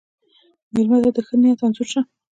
[0.73, 2.01] مېلمه ته د ښه نیت انځور شه.